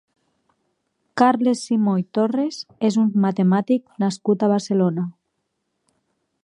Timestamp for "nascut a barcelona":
4.05-5.05